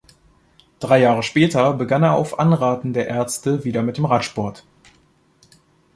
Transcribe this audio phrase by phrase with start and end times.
[0.79, 4.65] Drei Jahre später begann er auf Anraten der Ärzte wieder mit dem Radsport.